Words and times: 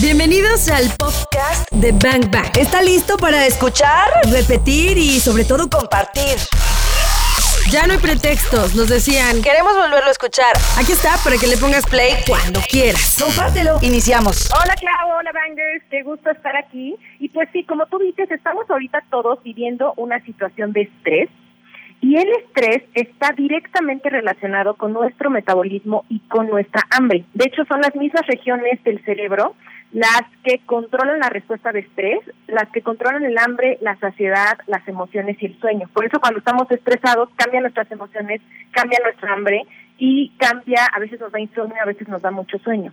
Bienvenidos 0.00 0.70
al 0.70 0.88
podcast 0.96 1.70
de 1.70 1.92
Bang 1.92 2.30
Bang. 2.32 2.56
¿Está 2.58 2.80
listo 2.80 3.18
para 3.18 3.46
escuchar, 3.46 4.08
repetir 4.32 4.96
y 4.96 5.20
sobre 5.20 5.44
todo 5.44 5.68
compartir? 5.68 6.38
Ya 7.70 7.86
no 7.86 7.92
hay 7.92 7.98
pretextos, 7.98 8.74
nos 8.74 8.88
decían. 8.88 9.42
Queremos 9.42 9.74
volverlo 9.74 10.08
a 10.08 10.10
escuchar. 10.10 10.56
Aquí 10.80 10.92
está 10.92 11.16
para 11.22 11.36
que 11.36 11.46
le 11.46 11.58
pongas 11.58 11.84
play 11.84 12.14
cuando 12.26 12.60
quieras. 12.70 13.18
Compártelo. 13.22 13.78
Iniciamos. 13.82 14.50
Hola 14.52 14.74
Clau, 14.80 15.18
hola 15.18 15.30
Bangers, 15.30 15.84
qué 15.90 16.02
gusto 16.02 16.30
estar 16.30 16.56
aquí. 16.56 16.96
Y 17.20 17.28
pues 17.28 17.50
sí, 17.52 17.64
como 17.64 17.84
tú 17.86 17.98
dices, 17.98 18.30
estamos 18.30 18.68
ahorita 18.70 19.04
todos 19.10 19.42
viviendo 19.42 19.92
una 19.98 20.24
situación 20.24 20.72
de 20.72 20.82
estrés. 20.82 21.28
Y 22.00 22.16
el 22.16 22.28
estrés 22.32 22.82
está 22.94 23.32
directamente 23.36 24.10
relacionado 24.10 24.74
con 24.74 24.92
nuestro 24.92 25.30
metabolismo 25.30 26.04
y 26.08 26.18
con 26.28 26.48
nuestra 26.48 26.82
hambre. 26.90 27.24
De 27.34 27.44
hecho, 27.44 27.64
son 27.66 27.80
las 27.80 27.94
mismas 27.94 28.26
regiones 28.26 28.82
del 28.82 29.04
cerebro 29.04 29.54
las 29.92 30.22
que 30.42 30.58
controlan 30.64 31.20
la 31.20 31.28
respuesta 31.28 31.70
de 31.70 31.80
estrés, 31.80 32.20
las 32.48 32.68
que 32.70 32.80
controlan 32.80 33.24
el 33.24 33.36
hambre, 33.36 33.78
la 33.82 33.96
saciedad, 33.98 34.58
las 34.66 34.86
emociones 34.88 35.36
y 35.40 35.46
el 35.46 35.60
sueño. 35.60 35.88
Por 35.92 36.06
eso 36.06 36.18
cuando 36.18 36.38
estamos 36.38 36.70
estresados 36.70 37.28
cambian 37.36 37.62
nuestras 37.62 37.90
emociones, 37.90 38.40
cambia 38.70 38.98
nuestra 39.04 39.34
hambre 39.34 39.66
y 39.98 40.30
cambia, 40.38 40.86
a 40.86 40.98
veces 40.98 41.20
nos 41.20 41.30
da 41.30 41.40
insomnio, 41.40 41.76
a 41.80 41.86
veces 41.86 42.08
nos 42.08 42.22
da 42.22 42.30
mucho 42.30 42.58
sueño. 42.58 42.92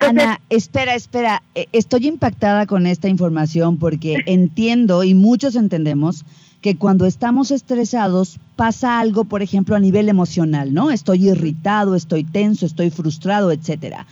Ana, 0.00 0.40
espera, 0.48 0.94
espera, 0.94 1.42
eh, 1.54 1.66
estoy 1.72 2.06
impactada 2.06 2.66
con 2.66 2.86
esta 2.86 3.08
información 3.08 3.78
porque 3.78 4.16
entiendo 4.26 5.04
y 5.04 5.14
muchos 5.14 5.54
entendemos 5.54 6.24
que 6.62 6.76
cuando 6.76 7.04
estamos 7.04 7.50
estresados 7.50 8.40
pasa 8.56 8.98
algo, 9.00 9.24
por 9.24 9.42
ejemplo, 9.42 9.76
a 9.76 9.80
nivel 9.80 10.08
emocional, 10.08 10.72
¿no? 10.72 10.90
Estoy 10.90 11.28
irritado, 11.28 11.94
estoy 11.94 12.24
tenso, 12.24 12.66
estoy 12.66 12.90
frustrado, 12.90 13.52
etcétera. 13.52 14.06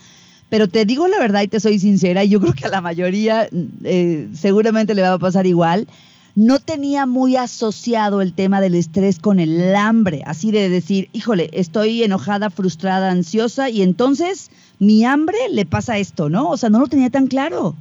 Pero 0.48 0.68
te 0.68 0.84
digo 0.84 1.08
la 1.08 1.18
verdad 1.18 1.42
y 1.42 1.48
te 1.48 1.60
soy 1.60 1.78
sincera, 1.78 2.24
yo 2.24 2.40
creo 2.40 2.52
que 2.52 2.66
a 2.66 2.70
la 2.70 2.80
mayoría 2.80 3.48
eh, 3.84 4.28
seguramente 4.34 4.94
le 4.94 5.02
va 5.02 5.14
a 5.14 5.18
pasar 5.18 5.46
igual. 5.46 5.88
No 6.36 6.58
tenía 6.60 7.06
muy 7.06 7.36
asociado 7.36 8.20
el 8.20 8.34
tema 8.34 8.60
del 8.60 8.74
estrés 8.74 9.18
con 9.18 9.40
el 9.40 9.74
hambre, 9.74 10.22
así 10.26 10.50
de 10.50 10.68
decir, 10.68 11.08
híjole, 11.14 11.48
estoy 11.52 12.02
enojada, 12.02 12.50
frustrada, 12.50 13.10
ansiosa, 13.10 13.70
y 13.70 13.80
entonces 13.80 14.50
mi 14.78 15.04
hambre 15.04 15.38
le 15.50 15.64
pasa 15.64 15.96
esto, 15.96 16.28
¿no? 16.28 16.50
O 16.50 16.56
sea, 16.58 16.68
no 16.68 16.80
lo 16.80 16.88
tenía 16.88 17.08
tan 17.08 17.26
claro. 17.26 17.74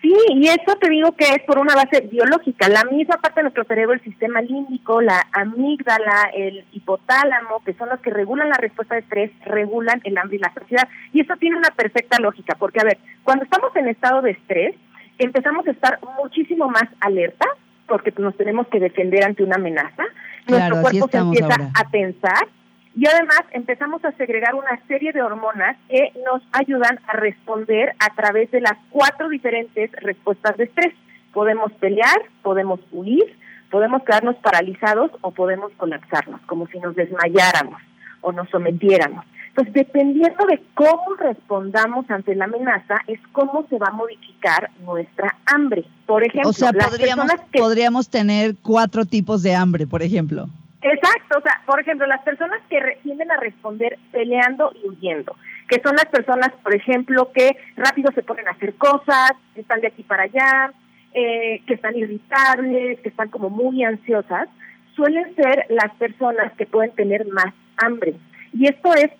Sí, 0.00 0.14
y 0.30 0.48
eso 0.48 0.76
te 0.80 0.88
digo 0.88 1.12
que 1.12 1.24
es 1.24 1.42
por 1.42 1.58
una 1.58 1.74
base 1.74 2.00
biológica. 2.10 2.68
La 2.68 2.84
misma 2.84 3.18
parte 3.18 3.40
de 3.40 3.44
nuestro 3.44 3.64
cerebro, 3.64 3.92
el 3.92 4.00
sistema 4.00 4.40
límbico, 4.40 5.02
la 5.02 5.26
amígdala, 5.32 6.30
el 6.34 6.64
hipotálamo, 6.72 7.62
que 7.64 7.74
son 7.74 7.90
los 7.90 8.00
que 8.00 8.08
regulan 8.08 8.48
la 8.48 8.56
respuesta 8.56 8.94
de 8.94 9.02
estrés, 9.02 9.30
regulan 9.44 10.00
el 10.04 10.16
hambre 10.16 10.36
y 10.36 10.40
la 10.40 10.54
saciedad. 10.54 10.88
Y 11.12 11.20
eso 11.20 11.34
tiene 11.36 11.58
una 11.58 11.70
perfecta 11.70 12.18
lógica, 12.18 12.54
porque 12.58 12.80
a 12.80 12.84
ver, 12.84 12.98
cuando 13.24 13.44
estamos 13.44 13.76
en 13.76 13.88
estado 13.88 14.22
de 14.22 14.30
estrés, 14.30 14.74
empezamos 15.18 15.66
a 15.66 15.72
estar 15.72 15.98
muchísimo 16.22 16.68
más 16.68 16.88
alerta, 17.00 17.46
porque 17.86 18.14
nos 18.16 18.34
tenemos 18.38 18.68
que 18.68 18.80
defender 18.80 19.24
ante 19.24 19.44
una 19.44 19.56
amenaza. 19.56 20.04
Nuestro 20.46 20.80
cuerpo 20.80 21.08
se 21.10 21.18
empieza 21.18 21.56
a 21.74 21.90
tensar 21.90 22.48
y 22.96 23.06
además 23.06 23.42
empezamos 23.52 24.04
a 24.04 24.12
segregar 24.12 24.54
una 24.54 24.80
serie 24.88 25.12
de 25.12 25.22
hormonas 25.22 25.76
que 25.88 26.12
nos 26.24 26.42
ayudan 26.52 26.98
a 27.06 27.12
responder 27.12 27.94
a 27.98 28.14
través 28.14 28.50
de 28.50 28.60
las 28.60 28.76
cuatro 28.90 29.28
diferentes 29.28 29.92
respuestas 29.92 30.56
de 30.56 30.64
estrés. 30.64 30.94
Podemos 31.32 31.72
pelear, 31.74 32.20
podemos 32.42 32.80
huir, 32.90 33.36
podemos 33.70 34.02
quedarnos 34.02 34.36
paralizados 34.36 35.12
o 35.20 35.30
podemos 35.30 35.70
colapsarnos, 35.76 36.40
como 36.46 36.66
si 36.66 36.80
nos 36.80 36.96
desmayáramos 36.96 37.80
o 38.22 38.32
nos 38.32 38.50
sometiéramos. 38.50 39.24
Entonces, 39.48 39.72
dependiendo 39.74 40.46
de 40.46 40.60
cómo 40.74 41.14
respondamos 41.18 42.08
ante 42.10 42.34
la 42.34 42.44
amenaza, 42.44 42.98
es 43.06 43.20
cómo 43.32 43.66
se 43.68 43.78
va 43.78 43.88
a 43.88 43.92
modificar 43.92 44.70
nuestra 44.84 45.36
hambre. 45.46 45.84
Por 46.06 46.24
ejemplo, 46.24 46.50
o 46.50 46.52
sea, 46.52 46.72
podríamos, 46.72 47.30
podríamos 47.52 48.08
tener 48.08 48.56
cuatro 48.62 49.04
tipos 49.04 49.42
de 49.42 49.54
hambre, 49.54 49.86
por 49.86 50.02
ejemplo. 50.02 50.48
Exacto, 50.82 51.38
o 51.38 51.42
sea, 51.42 51.60
por 51.66 51.78
ejemplo, 51.78 52.06
las 52.06 52.22
personas 52.22 52.60
que 52.70 52.80
tienden 53.02 53.30
a 53.30 53.36
responder 53.36 53.98
peleando 54.12 54.72
y 54.82 54.88
huyendo, 54.88 55.36
que 55.68 55.80
son 55.82 55.94
las 55.94 56.06
personas, 56.06 56.50
por 56.62 56.74
ejemplo, 56.74 57.30
que 57.32 57.54
rápido 57.76 58.10
se 58.12 58.22
ponen 58.22 58.48
a 58.48 58.52
hacer 58.52 58.74
cosas, 58.74 59.32
están 59.54 59.80
de 59.82 59.88
aquí 59.88 60.02
para 60.02 60.22
allá, 60.22 60.72
eh, 61.12 61.62
que 61.66 61.74
están 61.74 61.96
irritables, 61.96 62.98
que 63.00 63.10
están 63.10 63.28
como 63.28 63.50
muy 63.50 63.84
ansiosas, 63.84 64.48
suelen 64.96 65.34
ser 65.34 65.66
las 65.68 65.92
personas 65.96 66.52
que 66.54 66.64
pueden 66.64 66.94
tener 66.94 67.26
más 67.26 67.52
hambre. 67.76 68.14
Y 68.54 68.66
esto 68.66 68.94
es 68.94 69.10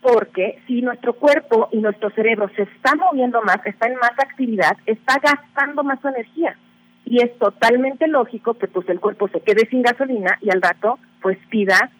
porque 0.00 0.58
si 0.66 0.80
nuestro 0.80 1.12
cuerpo 1.12 1.68
y 1.70 1.78
nuestro 1.78 2.08
cerebro 2.10 2.50
se 2.56 2.62
está 2.62 2.94
moviendo 2.94 3.42
más, 3.42 3.58
está 3.66 3.88
en 3.88 3.96
más 3.96 4.12
actividad, 4.18 4.76
está 4.86 5.18
gastando 5.18 5.84
más 5.84 6.02
energía 6.02 6.56
y 7.04 7.22
es 7.22 7.36
totalmente 7.38 8.06
lógico 8.06 8.54
que 8.54 8.68
pues 8.68 8.88
el 8.88 9.00
cuerpo 9.00 9.28
se 9.28 9.40
quede 9.40 9.68
sin 9.68 9.82
gasolina 9.82 10.38
y 10.40 10.50
al 10.50 10.62
rato 10.62 10.98
pues 11.20 11.38
pida 11.48 11.90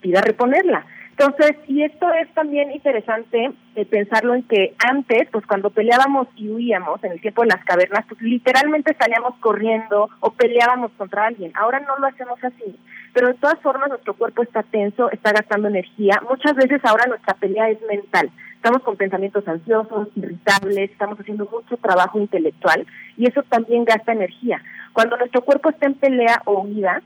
pida 0.00 0.20
reponerla. 0.20 0.86
Entonces, 1.18 1.56
y 1.66 1.82
esto 1.82 2.12
es 2.12 2.28
también 2.34 2.70
interesante 2.70 3.50
de 3.74 3.86
pensarlo 3.86 4.34
en 4.34 4.42
que 4.42 4.74
antes, 4.86 5.28
pues 5.32 5.46
cuando 5.46 5.70
peleábamos 5.70 6.28
y 6.36 6.50
huíamos 6.50 7.02
en 7.02 7.12
el 7.12 7.20
tiempo 7.22 7.40
de 7.40 7.48
las 7.48 7.64
cavernas, 7.64 8.04
pues 8.06 8.20
literalmente 8.20 8.94
salíamos 9.00 9.34
corriendo 9.40 10.10
o 10.20 10.30
peleábamos 10.32 10.92
contra 10.98 11.26
alguien. 11.26 11.52
Ahora 11.54 11.80
no 11.80 11.96
lo 11.96 12.06
hacemos 12.06 12.38
así. 12.44 12.78
Pero 13.14 13.28
de 13.28 13.34
todas 13.34 13.58
formas 13.60 13.88
nuestro 13.88 14.12
cuerpo 14.12 14.42
está 14.42 14.62
tenso, 14.62 15.10
está 15.10 15.32
gastando 15.32 15.68
energía. 15.68 16.20
Muchas 16.28 16.54
veces 16.54 16.84
ahora 16.84 17.06
nuestra 17.06 17.32
pelea 17.32 17.70
es 17.70 17.78
mental. 17.88 18.30
Estamos 18.56 18.82
con 18.82 18.96
pensamientos 18.96 19.48
ansiosos, 19.48 20.08
irritables, 20.16 20.90
estamos 20.90 21.18
haciendo 21.18 21.48
mucho 21.50 21.78
trabajo 21.78 22.18
intelectual 22.20 22.86
y 23.16 23.26
eso 23.26 23.42
también 23.44 23.86
gasta 23.86 24.12
energía. 24.12 24.62
Cuando 24.92 25.16
nuestro 25.16 25.40
cuerpo 25.42 25.70
está 25.70 25.86
en 25.86 25.94
pelea 25.94 26.42
o 26.44 26.60
huida, 26.60 27.00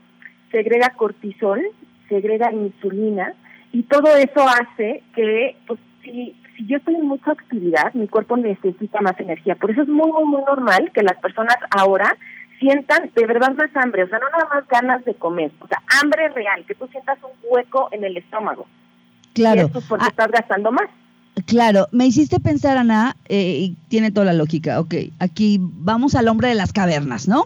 segrega 0.51 0.91
cortisol, 0.91 1.61
segrega 2.09 2.51
insulina 2.51 3.33
y 3.71 3.83
todo 3.83 4.15
eso 4.15 4.45
hace 4.47 5.03
que, 5.15 5.55
pues, 5.65 5.79
si, 6.03 6.35
si 6.55 6.65
yo 6.67 6.77
estoy 6.77 6.95
en 6.95 7.07
mucha 7.07 7.31
actividad, 7.31 7.93
mi 7.93 8.07
cuerpo 8.07 8.37
necesita 8.37 9.01
más 9.01 9.19
energía. 9.19 9.55
Por 9.55 9.71
eso 9.71 9.83
es 9.83 9.87
muy, 9.87 10.11
muy, 10.11 10.25
muy 10.25 10.41
normal 10.43 10.91
que 10.93 11.03
las 11.03 11.17
personas 11.17 11.55
ahora 11.71 12.17
sientan 12.59 13.09
de 13.15 13.25
verdad 13.25 13.53
más 13.55 13.75
hambre, 13.75 14.03
o 14.03 14.07
sea, 14.07 14.19
no 14.19 14.29
nada 14.29 14.47
más 14.53 14.67
ganas 14.67 15.03
de 15.03 15.15
comer, 15.15 15.51
o 15.59 15.67
sea, 15.67 15.81
hambre 16.01 16.29
real, 16.29 16.63
que 16.67 16.75
tú 16.75 16.87
sientas 16.91 17.17
un 17.23 17.31
hueco 17.49 17.89
en 17.91 18.03
el 18.03 18.15
estómago. 18.17 18.67
Claro. 19.33 19.61
Y 19.61 19.65
eso 19.65 19.79
es 19.79 19.85
porque 19.85 20.05
ah, 20.05 20.09
estás 20.09 20.31
gastando 20.31 20.71
más. 20.71 20.87
Claro, 21.47 21.87
me 21.91 22.05
hiciste 22.05 22.39
pensar, 22.39 22.77
Ana, 22.77 23.15
eh, 23.27 23.57
y 23.59 23.77
tiene 23.87 24.11
toda 24.11 24.27
la 24.27 24.33
lógica, 24.33 24.79
ok, 24.79 24.93
aquí 25.19 25.57
vamos 25.59 26.13
al 26.13 26.27
hombre 26.27 26.49
de 26.49 26.55
las 26.55 26.71
cavernas, 26.71 27.27
¿no? 27.27 27.45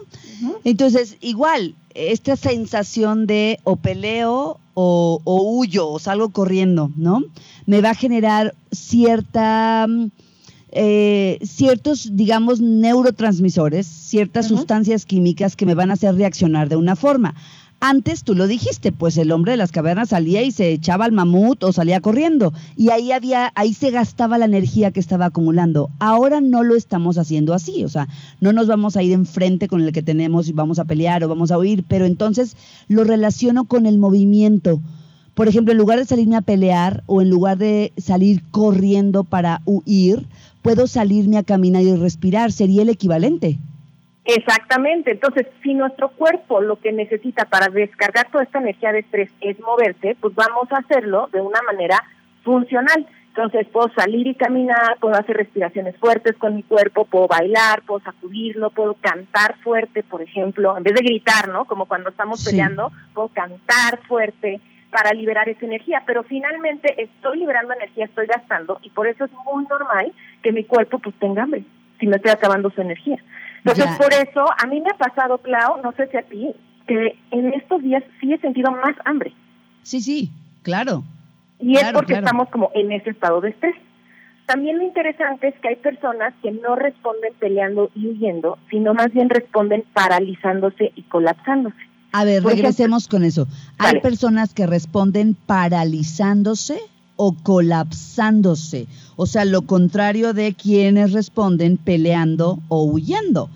Entonces, 0.64 1.16
igual, 1.20 1.74
esta 1.96 2.36
sensación 2.36 3.26
de 3.26 3.58
o 3.64 3.76
peleo 3.76 4.60
o, 4.74 5.20
huyo 5.24 5.88
o 5.88 5.98
salgo 5.98 6.30
corriendo, 6.30 6.90
¿no? 6.96 7.22
Me 7.66 7.80
va 7.80 7.90
a 7.90 7.94
generar 7.94 8.54
cierta... 8.70 9.86
Eh, 10.78 11.38
ciertos, 11.42 12.10
digamos, 12.16 12.60
neurotransmisores, 12.60 13.86
ciertas 13.86 14.48
sustancias 14.48 15.06
químicas 15.06 15.56
que 15.56 15.64
me 15.64 15.74
van 15.74 15.88
a 15.88 15.94
hacer 15.94 16.14
reaccionar 16.14 16.68
de 16.68 16.76
una 16.76 16.96
forma. 16.96 17.34
Antes 17.88 18.24
tú 18.24 18.34
lo 18.34 18.48
dijiste, 18.48 18.90
pues 18.90 19.16
el 19.16 19.30
hombre 19.30 19.52
de 19.52 19.58
las 19.58 19.70
cavernas 19.70 20.08
salía 20.08 20.42
y 20.42 20.50
se 20.50 20.72
echaba 20.72 21.04
al 21.04 21.12
mamut 21.12 21.62
o 21.62 21.72
salía 21.72 22.00
corriendo 22.00 22.52
y 22.76 22.90
ahí 22.90 23.12
había 23.12 23.52
ahí 23.54 23.74
se 23.74 23.92
gastaba 23.92 24.38
la 24.38 24.46
energía 24.46 24.90
que 24.90 24.98
estaba 24.98 25.26
acumulando. 25.26 25.88
Ahora 26.00 26.40
no 26.40 26.64
lo 26.64 26.74
estamos 26.74 27.16
haciendo 27.16 27.54
así, 27.54 27.84
o 27.84 27.88
sea, 27.88 28.08
no 28.40 28.52
nos 28.52 28.66
vamos 28.66 28.96
a 28.96 29.04
ir 29.04 29.12
enfrente 29.12 29.68
con 29.68 29.82
el 29.82 29.92
que 29.92 30.02
tenemos 30.02 30.48
y 30.48 30.52
vamos 30.52 30.80
a 30.80 30.84
pelear 30.84 31.22
o 31.22 31.28
vamos 31.28 31.52
a 31.52 31.58
huir, 31.58 31.84
pero 31.86 32.06
entonces 32.06 32.56
lo 32.88 33.04
relaciono 33.04 33.66
con 33.66 33.86
el 33.86 33.98
movimiento. 33.98 34.80
Por 35.34 35.46
ejemplo, 35.46 35.70
en 35.70 35.78
lugar 35.78 36.00
de 36.00 36.06
salirme 36.06 36.34
a 36.34 36.42
pelear 36.42 37.04
o 37.06 37.22
en 37.22 37.30
lugar 37.30 37.56
de 37.56 37.92
salir 37.98 38.42
corriendo 38.50 39.22
para 39.22 39.62
huir, 39.64 40.26
puedo 40.60 40.88
salirme 40.88 41.38
a 41.38 41.44
caminar 41.44 41.84
y 41.84 41.94
respirar, 41.94 42.50
sería 42.50 42.82
el 42.82 42.88
equivalente. 42.88 43.60
Exactamente. 44.26 45.12
Entonces, 45.12 45.46
si 45.62 45.72
nuestro 45.74 46.08
cuerpo 46.08 46.60
lo 46.60 46.80
que 46.80 46.92
necesita 46.92 47.44
para 47.44 47.68
descargar 47.68 48.28
toda 48.30 48.42
esta 48.42 48.58
energía 48.58 48.92
de 48.92 48.98
estrés 49.00 49.30
es 49.40 49.58
moverse, 49.60 50.16
pues 50.20 50.34
vamos 50.34 50.70
a 50.72 50.78
hacerlo 50.78 51.28
de 51.32 51.40
una 51.40 51.62
manera 51.62 52.02
funcional. 52.42 53.06
Entonces, 53.28 53.68
puedo 53.68 53.88
salir 53.94 54.26
y 54.26 54.34
caminar, 54.34 54.96
puedo 54.98 55.14
hacer 55.14 55.36
respiraciones 55.36 55.96
fuertes 55.98 56.36
con 56.36 56.56
mi 56.56 56.62
cuerpo, 56.64 57.04
puedo 57.04 57.28
bailar, 57.28 57.82
puedo 57.82 58.00
sacudirlo, 58.00 58.70
puedo 58.70 58.94
cantar 58.94 59.56
fuerte, 59.58 60.02
por 60.02 60.22
ejemplo, 60.22 60.76
en 60.76 60.82
vez 60.82 60.94
de 60.94 61.02
gritar, 61.02 61.48
¿no? 61.48 61.66
Como 61.66 61.86
cuando 61.86 62.10
estamos 62.10 62.44
peleando, 62.44 62.90
puedo 63.14 63.28
cantar 63.28 64.00
fuerte 64.08 64.60
para 64.90 65.12
liberar 65.12 65.48
esa 65.48 65.66
energía, 65.66 66.02
pero 66.06 66.22
finalmente 66.24 67.00
estoy 67.00 67.38
liberando 67.38 67.74
energía, 67.74 68.06
estoy 68.06 68.26
gastando 68.26 68.78
y 68.82 68.90
por 68.90 69.06
eso 69.06 69.26
es 69.26 69.30
muy 69.44 69.66
normal 69.66 70.12
que 70.42 70.52
mi 70.52 70.64
cuerpo 70.64 70.98
pues 70.98 71.14
tenga 71.16 71.42
hambre, 71.42 71.64
si 72.00 72.06
me 72.06 72.16
estoy 72.16 72.30
acabando 72.30 72.70
su 72.70 72.80
energía. 72.80 73.22
Entonces, 73.66 73.96
por 73.96 74.12
eso, 74.12 74.44
a 74.62 74.66
mí 74.66 74.80
me 74.80 74.90
ha 74.90 74.96
pasado, 74.96 75.38
Clau, 75.38 75.82
no 75.82 75.92
sé 75.92 76.06
si 76.08 76.16
a 76.16 76.22
ti, 76.22 76.54
que 76.86 77.18
en 77.30 77.52
estos 77.54 77.82
días 77.82 78.02
sí 78.20 78.32
he 78.32 78.38
sentido 78.38 78.70
más 78.70 78.94
hambre. 79.04 79.32
Sí, 79.82 80.00
sí, 80.00 80.30
claro. 80.62 81.02
Y 81.58 81.76
es 81.76 81.92
porque 81.92 82.14
estamos 82.14 82.48
como 82.50 82.70
en 82.74 82.92
ese 82.92 83.10
estado 83.10 83.40
de 83.40 83.50
estrés. 83.50 83.74
También 84.46 84.78
lo 84.78 84.84
interesante 84.84 85.48
es 85.48 85.54
que 85.60 85.68
hay 85.68 85.76
personas 85.76 86.32
que 86.40 86.52
no 86.52 86.76
responden 86.76 87.34
peleando 87.40 87.90
y 87.94 88.06
huyendo, 88.06 88.58
sino 88.70 88.94
más 88.94 89.12
bien 89.12 89.28
responden 89.28 89.84
paralizándose 89.92 90.92
y 90.94 91.02
colapsándose. 91.02 91.76
A 92.12 92.24
ver, 92.24 92.42
Por 92.42 92.52
regresemos 92.52 93.08
con 93.08 93.24
eso. 93.24 93.48
¿Hay 93.78 93.88
Vale. 93.88 94.00
personas 94.00 94.54
que 94.54 94.66
responden 94.66 95.34
paralizándose 95.34 96.78
o 97.16 97.32
colapsándose? 97.32 98.86
O 99.16 99.26
sea, 99.26 99.44
lo 99.44 99.62
contrario 99.62 100.32
de 100.32 100.54
quienes 100.54 101.12
responden 101.12 101.76
peleando 101.76 102.60
o 102.68 102.84
huyendo. 102.84 103.50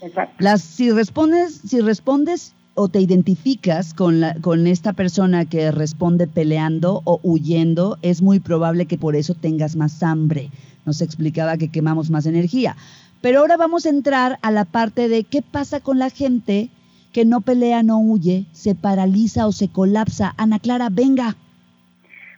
Exacto. 0.00 0.36
Las, 0.38 0.62
si 0.62 0.90
respondes, 0.90 1.60
si 1.66 1.80
respondes 1.80 2.54
o 2.74 2.88
te 2.88 3.00
identificas 3.00 3.94
con, 3.94 4.20
la, 4.20 4.34
con 4.34 4.66
esta 4.66 4.92
persona 4.92 5.46
que 5.46 5.70
responde 5.70 6.26
peleando 6.26 7.00
o 7.04 7.18
huyendo, 7.22 7.98
es 8.02 8.20
muy 8.20 8.38
probable 8.38 8.86
que 8.86 8.98
por 8.98 9.16
eso 9.16 9.34
tengas 9.34 9.76
más 9.76 10.02
hambre. 10.02 10.50
Nos 10.84 11.00
explicaba 11.00 11.56
que 11.56 11.68
quemamos 11.68 12.10
más 12.10 12.26
energía. 12.26 12.76
Pero 13.22 13.40
ahora 13.40 13.56
vamos 13.56 13.86
a 13.86 13.88
entrar 13.88 14.38
a 14.42 14.50
la 14.50 14.64
parte 14.66 15.08
de 15.08 15.24
qué 15.24 15.42
pasa 15.42 15.80
con 15.80 15.98
la 15.98 16.10
gente 16.10 16.68
que 17.12 17.24
no 17.24 17.40
pelea, 17.40 17.82
no 17.82 17.98
huye, 17.98 18.44
se 18.52 18.74
paraliza 18.74 19.46
o 19.46 19.52
se 19.52 19.68
colapsa. 19.68 20.34
Ana 20.36 20.58
Clara, 20.58 20.90
venga. 20.90 21.34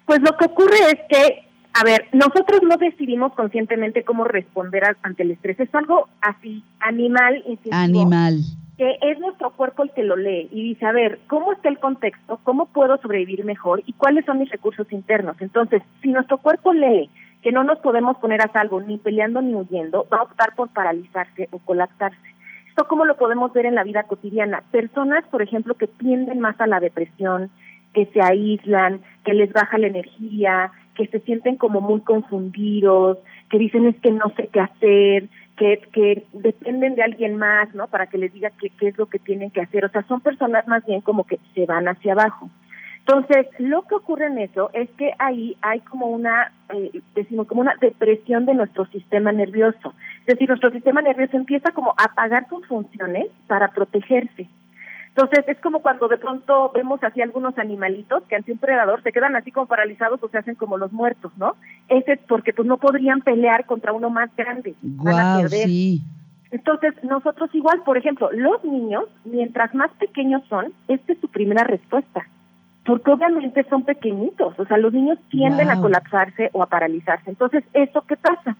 Pues 0.09 0.23
lo 0.23 0.35
que 0.39 0.47
ocurre 0.47 0.79
es 0.91 1.01
que, 1.11 1.45
a 1.75 1.85
ver, 1.85 2.07
nosotros 2.15 2.63
no 2.63 2.79
decidimos 2.79 3.35
conscientemente 3.35 4.05
cómo 4.05 4.25
responder 4.25 4.83
ante 5.03 5.23
el 5.23 5.33
estrés. 5.33 5.61
Es 5.61 5.75
algo 5.75 6.09
así, 6.23 6.65
animal, 6.81 7.45
Animal. 7.71 8.41
que 8.79 8.97
es 9.03 9.19
nuestro 9.19 9.51
cuerpo 9.51 9.83
el 9.83 9.91
que 9.91 10.05
lo 10.05 10.17
lee 10.17 10.49
y 10.51 10.63
dice, 10.63 10.87
a 10.87 10.93
ver, 10.93 11.19
¿cómo 11.27 11.53
está 11.53 11.69
el 11.69 11.79
contexto? 11.79 12.41
¿Cómo 12.43 12.65
puedo 12.73 12.97
sobrevivir 13.03 13.45
mejor? 13.45 13.83
¿Y 13.85 13.93
cuáles 13.93 14.25
son 14.25 14.39
mis 14.39 14.49
recursos 14.51 14.91
internos? 14.93 15.37
Entonces, 15.41 15.83
si 16.01 16.09
nuestro 16.09 16.39
cuerpo 16.39 16.73
lee 16.73 17.11
que 17.43 17.53
no 17.53 17.63
nos 17.63 17.79
podemos 17.81 18.17
poner 18.17 18.41
a 18.41 18.51
salvo 18.51 18.81
ni 18.81 18.97
peleando 18.97 19.43
ni 19.43 19.55
huyendo, 19.55 20.07
va 20.11 20.21
a 20.21 20.23
optar 20.23 20.55
por 20.55 20.71
paralizarse 20.71 21.51
o 21.53 21.59
colapsarse. 21.59 22.17
¿Esto 22.71 22.89
cómo 22.89 23.05
lo 23.05 23.19
podemos 23.19 23.53
ver 23.53 23.67
en 23.67 23.75
la 23.75 23.85
vida 23.85 24.05
cotidiana? 24.05 24.63
Personas, 24.71 25.23
por 25.31 25.43
ejemplo, 25.43 25.75
que 25.75 25.87
tienden 25.87 26.41
más 26.41 26.59
a 26.63 26.67
la 26.67 26.81
depresión, 26.81 27.51
que 27.95 28.07
se 28.07 28.21
aíslan, 28.21 29.01
que 29.25 29.35
les 29.35 29.53
baja 29.53 29.79
la 29.79 29.89
energía, 29.89 30.73
que 30.95 31.07
se 31.07 31.21
sienten 31.21 31.57
como 31.57 31.81
muy 31.81 32.01
confundidos, 32.01 33.19
que 33.51 33.59
dicen 33.59 33.87
es 33.87 33.97
que 33.97 34.11
no 34.11 34.33
sé 34.37 34.49
qué 34.53 34.61
hacer, 34.61 35.29
que, 35.57 35.81
que 35.93 36.25
dependen 36.33 36.95
de 36.95 37.03
alguien 37.03 37.37
más, 37.37 37.75
¿no? 37.75 37.89
Para 37.89 38.07
que 38.07 38.19
les 38.19 38.33
diga 38.33 38.51
qué, 38.61 38.71
qué 38.71 38.89
es 38.89 38.99
lo 38.99 39.07
que 39.07 39.19
tienen 39.19 39.51
que 39.51 39.61
hacer. 39.61 39.85
O 39.85 39.89
sea, 39.89 40.03
son 40.05 40.21
personas 40.21 40.67
más 40.69 40.85
bien 40.87 41.01
como 41.01 41.25
que 41.25 41.39
se 41.55 41.67
van 41.67 41.89
hacia 41.89 42.13
abajo. 42.13 42.51
Entonces, 43.09 43.47
lo 43.59 43.83
que 43.83 43.95
ocurre 43.95 44.27
en 44.27 44.39
eso 44.39 44.69
es 44.75 44.91
que 44.99 45.13
ahí 45.19 45.57
hay 45.63 45.81
como 45.81 46.09
una, 46.09 46.53
eh, 46.75 47.01
decimos, 47.15 47.47
como 47.47 47.63
una 47.63 47.75
depresión 47.81 48.45
de 48.45 48.53
nuestro 48.53 48.85
sistema 48.87 49.33
nervioso. 49.33 49.95
Es 50.21 50.27
decir, 50.27 50.47
nuestro 50.47 50.71
sistema 50.71 51.01
nervioso 51.01 51.39
empieza 51.39 51.71
como 51.71 51.95
a 51.97 52.05
apagar 52.05 52.47
sus 52.51 52.67
funciones 52.67 53.29
para 53.47 53.69
protegerse. 53.69 54.47
Entonces, 55.21 55.49
es 55.49 55.59
como 55.59 55.81
cuando 55.81 56.07
de 56.07 56.17
pronto 56.17 56.71
vemos 56.73 57.03
así 57.03 57.21
algunos 57.21 57.59
animalitos 57.59 58.23
que 58.29 58.37
ante 58.37 58.53
un 58.53 58.59
predador 58.59 59.03
se 59.03 59.11
quedan 59.11 59.35
así 59.35 59.51
como 59.51 59.67
paralizados 59.67 60.23
o 60.23 60.29
se 60.29 60.39
hacen 60.39 60.55
como 60.55 60.77
los 60.79 60.93
muertos, 60.93 61.33
¿no? 61.37 61.57
Ese 61.89 62.13
es 62.13 62.21
porque 62.29 62.53
pues 62.53 62.69
no 62.69 62.77
podrían 62.77 63.23
pelear 63.23 63.67
contra 63.67 63.93
uno 63.93 64.11
más 64.11 64.31
grande. 64.37 64.77
Van 64.81 65.19
a 65.19 65.33
Guau, 65.33 65.43
perder. 65.43 65.67
sí. 65.67 66.03
Entonces, 66.53 66.95
nosotros 67.03 67.51
igual, 67.53 67.83
por 67.85 67.99
ejemplo, 67.99 68.31
los 68.31 68.63
niños, 68.63 69.07
mientras 69.25 69.75
más 69.75 69.91
pequeños 69.99 70.45
son, 70.49 70.73
esta 70.87 71.13
es 71.13 71.19
su 71.19 71.27
primera 71.27 71.65
respuesta. 71.65 72.25
Porque 72.87 73.11
obviamente 73.11 73.67
son 73.69 73.83
pequeñitos, 73.83 74.57
o 74.57 74.65
sea, 74.67 74.79
los 74.79 74.93
niños 74.93 75.19
tienden 75.31 75.69
a 75.69 75.75
Wow. 75.75 75.83
colapsarse 75.83 76.51
o 76.53 76.63
a 76.63 76.67
paralizarse. 76.67 77.29
Entonces, 77.29 77.65
¿eso 77.75 78.03
qué 78.07 78.17
pasa? 78.17 78.57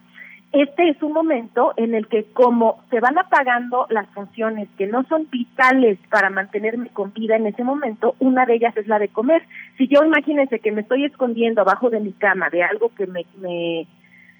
Este 0.51 0.89
es 0.89 1.01
un 1.03 1.13
momento 1.13 1.73
en 1.77 1.93
el 1.93 2.07
que 2.07 2.25
como 2.33 2.83
se 2.89 2.99
van 2.99 3.19
apagando 3.19 3.85
las 3.89 4.07
funciones 4.09 4.67
que 4.79 4.87
no 4.87 5.03
son 5.03 5.27
vitales 5.29 5.99
para 6.09 6.31
mantenerme 6.31 6.89
con 6.89 7.13
vida 7.13 7.35
en 7.35 7.45
ese 7.45 7.63
momento, 7.63 8.15
una 8.19 8.47
de 8.47 8.55
ellas 8.55 8.75
es 8.75 8.87
la 8.87 8.97
de 8.97 9.09
comer. 9.09 9.43
Si 9.77 9.87
yo 9.87 10.03
imagínense 10.03 10.59
que 10.59 10.71
me 10.71 10.81
estoy 10.81 11.05
escondiendo 11.05 11.61
abajo 11.61 11.91
de 11.91 11.99
mi 11.99 12.13
cama 12.13 12.49
de 12.49 12.63
algo 12.63 12.91
que 12.95 13.05
me, 13.05 13.25
me, 13.39 13.85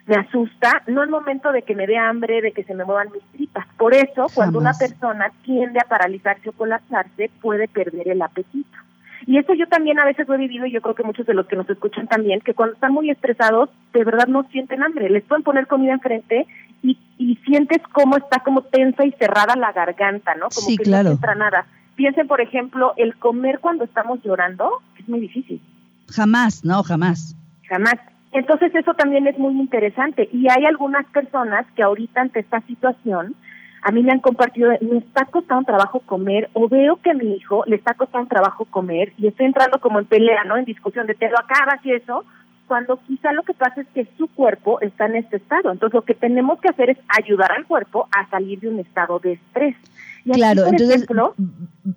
me 0.08 0.16
asusta, 0.16 0.82
no 0.88 1.04
es 1.04 1.10
momento 1.12 1.52
de 1.52 1.62
que 1.62 1.76
me 1.76 1.86
dé 1.86 2.00
hambre, 2.00 2.42
de 2.42 2.54
que 2.54 2.64
se 2.64 2.74
me 2.74 2.86
muevan 2.86 3.12
mis 3.12 3.24
tripas. 3.34 3.68
Por 3.78 3.94
eso, 3.94 4.26
cuando 4.34 4.58
una 4.58 4.74
persona 4.74 5.32
tiende 5.44 5.80
a 5.80 5.88
paralizarse 5.88 6.50
o 6.50 6.54
colapsarse, 6.54 7.30
puede 7.40 7.68
perder 7.68 8.08
el 8.08 8.22
apetito. 8.24 8.78
Y 9.28 9.38
eso 9.38 9.54
yo 9.54 9.68
también 9.68 10.00
a 10.00 10.06
veces 10.06 10.28
lo 10.28 10.36
he 10.36 10.38
vivido 10.38 10.66
y 10.66 10.72
yo 10.72 10.82
creo 10.82 10.96
que 10.96 11.04
muchos 11.04 11.26
de 11.26 11.34
los 11.34 11.46
que 11.48 11.56
nos 11.56 11.70
escuchan 11.70 12.08
también, 12.08 12.40
que 12.42 12.54
cuando 12.54 12.74
están 12.76 12.94
muy 12.94 13.10
estresados, 13.10 13.70
de 13.94 14.04
verdad 14.04 14.28
no 14.28 14.44
sienten 14.52 14.82
hambre. 14.84 15.10
Les 15.10 15.24
pueden 15.24 15.44
poner 15.44 15.68
comida 15.68 15.94
enfrente 15.94 16.48
y, 16.82 16.98
y 17.18 17.36
sientes 17.46 17.80
cómo 17.92 18.18
está 18.18 18.40
como 18.40 18.62
tensa 18.62 19.06
y 19.06 19.12
cerrada 19.14 19.56
la 19.56 19.72
garganta, 19.74 20.34
¿no? 20.36 20.48
Como 20.50 20.68
Sí, 20.68 20.78
que 20.78 20.84
claro. 20.84 21.10
no 21.10 21.16
entra 21.16 21.36
nada. 21.36 21.66
Piensen, 21.96 22.28
por 22.28 22.40
ejemplo, 22.42 22.94
el 22.98 23.16
comer 23.18 23.60
cuando 23.60 23.84
estamos 23.84 24.22
llorando 24.24 24.82
es 24.98 25.08
muy 25.10 25.20
difícil. 25.20 25.62
Jamás, 26.10 26.64
no, 26.64 26.82
jamás. 26.84 27.36
Jamás. 27.68 27.96
Entonces 28.32 28.74
eso 28.76 28.94
también 28.94 29.28
es 29.28 29.38
muy 29.38 29.54
interesante 29.60 30.30
y 30.32 30.48
hay 30.50 30.66
algunas 30.66 31.06
personas 31.08 31.66
que 31.76 31.84
ahorita 31.84 32.22
ante 32.22 32.40
esta 32.40 32.62
situación 32.62 33.36
a 33.82 33.92
mí 33.92 34.04
me 34.04 34.12
han 34.12 34.20
compartido, 34.20 34.72
me 34.82 34.98
está 34.98 35.26
costando 35.26 35.64
trabajo 35.64 36.02
comer 36.02 36.50
o 36.54 36.68
veo 36.68 36.98
que 36.98 37.12
a 37.12 37.14
mi 37.14 37.36
hijo 37.36 37.64
le 37.66 37.78
está 37.78 37.94
costando 37.94 38.28
trabajo 38.28 38.66
comer 38.66 39.14
y 39.18 39.28
estoy 39.28 39.46
entrando 39.46 39.80
como 39.80 40.00
en 40.00 40.06
pelea, 40.06 40.44
¿no? 40.44 40.58
En 40.58 40.66
discusión 40.66 41.08
de 41.08 41.16
te 41.16 41.30
lo 41.30 41.40
acabas 41.40 41.84
y 41.86 41.94
eso, 41.94 42.26
cuando 42.68 43.00
quizá 43.08 43.32
lo 43.34 43.44
que 43.44 43.54
pasa 43.54 43.82
es 43.82 43.88
que 43.94 44.08
su 44.18 44.28
cuerpo 44.28 44.80
está 44.82 45.06
en 45.06 45.16
este 45.16 45.38
estado. 45.38 45.72
Entonces 45.72 45.96
lo 45.96 46.04
que 46.04 46.14
tenemos 46.14 46.60
que 46.60 46.70
hacer 46.70 46.92
es 46.92 46.98
ayudar 47.08 47.52
al 47.52 47.66
cuerpo 47.66 48.08
a 48.12 48.30
salir 48.30 48.60
de 48.60 48.70
un 48.70 48.80
estado 48.80 49.20
de 49.20 49.34
estrés. 49.34 49.76
Y 50.26 50.32
aquí, 50.32 50.40
Claro, 50.40 50.64
por 50.64 50.74
entonces 50.74 50.96
ejemplo, 50.96 51.34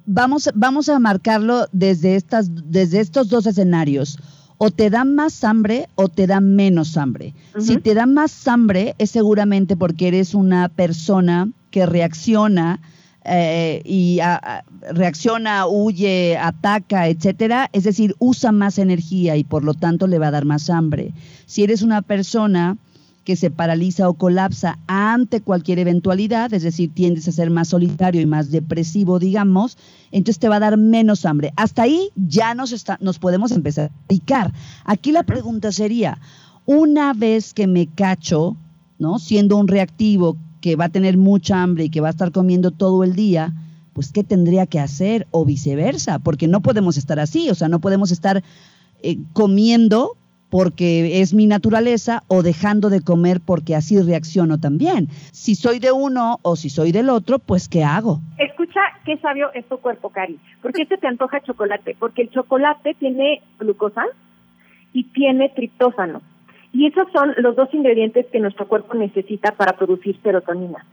vamos, 0.06 0.50
vamos 0.55 0.88
a 0.88 0.99
marcarlo 0.99 1.67
desde 1.73 2.14
estas, 2.17 2.70
desde 2.70 3.00
estos 3.00 3.28
dos 3.28 3.46
escenarios. 3.46 4.19
O 4.56 4.70
te 4.70 4.90
da 4.90 5.05
más 5.05 5.43
hambre 5.43 5.88
o 5.96 6.08
te 6.08 6.28
da 6.28 6.40
menos 6.40 6.96
hambre. 6.96 7.35
Si 7.58 7.78
te 7.78 7.94
da 7.94 8.06
más 8.06 8.46
hambre 8.46 8.94
es 8.99 9.11
seguramente 9.11 9.76
porque 9.76 10.06
eres 10.06 10.35
una 10.35 10.69
persona 10.69 11.49
que 11.72 11.86
reacciona 11.86 12.80
eh, 13.24 13.82
y 13.84 14.20
reacciona, 14.92 15.66
huye, 15.66 16.36
ataca, 16.36 17.08
etcétera, 17.08 17.69
es 17.72 17.84
decir, 17.84 18.14
usa 18.19 18.52
más 18.52 18.78
energía 18.78 19.36
y 19.36 19.44
por 19.44 19.64
lo 19.64 19.74
tanto 19.74 20.06
le 20.06 20.19
va 20.19 20.28
a 20.28 20.32
dar 20.32 20.44
más 20.44 20.70
hambre. 20.70 21.12
Si 21.46 21.62
eres 21.64 21.82
una 21.82 22.02
persona 22.02 22.76
que 23.24 23.36
se 23.36 23.50
paraliza 23.50 24.08
o 24.08 24.14
colapsa 24.14 24.78
ante 24.88 25.40
cualquier 25.40 25.78
eventualidad, 25.78 26.52
es 26.52 26.64
decir, 26.64 26.92
tiendes 26.92 27.28
a 27.28 27.32
ser 27.32 27.50
más 27.50 27.68
solitario 27.68 28.20
y 28.20 28.26
más 28.26 28.50
depresivo, 28.50 29.20
digamos, 29.20 29.78
entonces 30.11 30.40
te 30.40 30.49
va 30.49 30.56
a 30.56 30.61
dar 30.61 30.76
menos 30.76 31.25
hambre. 31.25 31.52
Hasta 31.56 31.82
ahí 31.82 32.11
ya 32.16 32.54
nos, 32.54 32.75
nos 33.00 33.18
podemos 33.20 33.52
empezar 33.52 33.90
a 33.90 34.06
picar. 34.08 34.52
Aquí 34.85 35.12
la 35.12 35.23
pregunta 35.23 35.70
sería, 35.70 36.18
una 36.66 37.12
vez 37.12 37.54
que 37.54 37.68
me 37.68 37.87
cacho, 37.87 38.56
¿no? 38.99 39.20
Siendo 39.20 39.56
un 39.56 39.68
reactivo 39.68 40.37
que 40.62 40.76
va 40.76 40.87
a 40.87 40.88
tener 40.88 41.19
mucha 41.19 41.62
hambre 41.62 41.85
y 41.85 41.90
que 41.90 42.00
va 42.00 42.09
a 42.09 42.12
estar 42.12 42.33
comiendo 42.33 42.71
todo 42.71 43.04
el 43.04 43.14
día, 43.14 43.52
pues 43.92 44.12
¿qué 44.12 44.25
tendría 44.25 44.66
que 44.66 44.81
hacer? 44.81 45.26
O 45.31 45.45
viceversa, 45.45 46.19
porque 46.21 46.49
no 46.49 46.62
podemos 46.62 46.97
estar 46.97 47.21
así, 47.21 47.50
o 47.50 47.54
sea, 47.54 47.69
no 47.69 47.81
podemos 47.81 48.11
estar 48.11 48.42
eh, 49.02 49.19
comiendo 49.35 50.16
porque 50.49 51.21
es 51.21 51.33
mi 51.33 51.47
naturaleza 51.47 52.23
o 52.28 52.42
dejando 52.42 52.90
de 52.90 53.00
comer 53.00 53.40
porque 53.45 53.75
así 53.75 54.00
reacciono 54.00 54.61
también. 54.61 55.09
Si 55.33 55.54
soy 55.54 55.78
de 55.78 55.92
uno 55.92 56.38
o 56.42 56.57
si 56.57 56.69
soy 56.69 56.92
del 56.92 57.09
otro, 57.09 57.38
pues 57.38 57.69
¿qué 57.69 57.83
hago? 57.83 58.21
Escucha 58.38 58.81
qué 59.04 59.16
sabio 59.19 59.50
es 59.54 59.66
tu 59.66 59.78
cuerpo, 59.78 60.11
Cari. 60.11 60.38
¿Por 60.61 60.73
qué 60.73 60.85
se 60.87 60.99
te 60.99 61.07
antoja 61.07 61.40
chocolate? 61.40 61.97
Porque 61.99 62.23
el 62.23 62.31
chocolate 62.31 62.95
tiene 63.00 63.40
glucosa 63.59 64.04
y 64.92 65.04
tiene 65.04 65.49
triptófano. 65.49 66.21
Y 66.73 66.87
esos 66.87 67.11
son 67.12 67.35
los 67.38 67.55
dos 67.55 67.73
ingredientes 67.75 68.26
que 68.26 68.41
nuestro 68.41 68.67
cuerpo 68.67 68.95
necesita 68.95 69.52
para 69.52 69.76
producir 69.76 70.19
serotonina. 70.23 70.85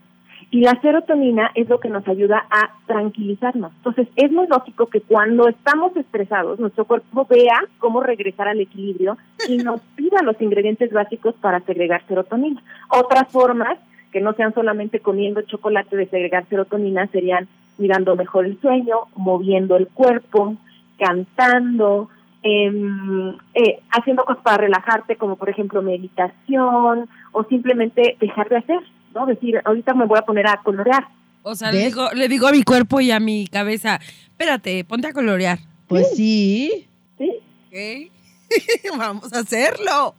Y 0.51 0.61
la 0.61 0.79
serotonina 0.81 1.51
es 1.53 1.69
lo 1.69 1.79
que 1.79 1.89
nos 1.89 2.07
ayuda 2.07 2.45
a 2.49 2.71
tranquilizarnos. 2.87 3.71
Entonces, 3.77 4.07
es 4.15 4.31
muy 4.31 4.47
lógico 4.47 4.87
que 4.87 5.01
cuando 5.01 5.47
estamos 5.47 5.95
estresados, 5.95 6.59
nuestro 6.59 6.85
cuerpo 6.85 7.27
vea 7.29 7.61
cómo 7.77 8.01
regresar 8.01 8.47
al 8.47 8.59
equilibrio 8.59 9.17
y 9.47 9.57
nos 9.63 9.79
pida 9.95 10.23
los 10.23 10.41
ingredientes 10.41 10.91
básicos 10.91 11.35
para 11.35 11.59
segregar 11.61 12.01
serotonina. 12.07 12.63
Otras 12.89 13.31
formas, 13.31 13.77
que 14.11 14.21
no 14.21 14.33
sean 14.33 14.53
solamente 14.55 15.01
comiendo 15.01 15.43
chocolate 15.43 15.95
de 15.95 16.07
segregar 16.07 16.45
serotonina, 16.49 17.05
serían 17.07 17.47
mirando 17.77 18.15
mejor 18.15 18.45
el 18.45 18.59
sueño, 18.59 19.01
moviendo 19.15 19.77
el 19.77 19.87
cuerpo, 19.87 20.55
cantando, 20.97 22.09
em, 22.43 23.35
eh, 23.53 23.81
haciendo 23.91 24.23
cosas 24.23 24.43
para 24.43 24.57
relajarte, 24.57 25.15
como 25.17 25.35
por 25.35 25.49
ejemplo 25.49 25.81
meditación, 25.81 27.09
o 27.31 27.43
simplemente 27.45 28.17
dejar 28.19 28.49
de 28.49 28.57
hacer, 28.57 28.79
¿no? 29.13 29.25
Decir, 29.25 29.61
ahorita 29.65 29.93
me 29.93 30.05
voy 30.05 30.19
a 30.19 30.23
poner 30.23 30.47
a 30.47 30.61
colorear. 30.63 31.07
O 31.43 31.55
sea, 31.55 31.71
le 31.71 31.85
digo, 31.85 32.09
le 32.13 32.27
digo 32.27 32.47
a 32.47 32.51
mi 32.51 32.63
cuerpo 32.63 32.99
y 33.01 33.11
a 33.11 33.19
mi 33.19 33.47
cabeza, 33.47 33.99
espérate, 34.01 34.83
ponte 34.83 35.07
a 35.07 35.13
colorear. 35.13 35.59
Pues 35.87 36.15
sí. 36.15 36.87
¿Sí? 37.17 37.31
¿ok? 37.67 38.11
Vamos 38.97 39.33
a 39.33 39.39
hacerlo. 39.39 40.15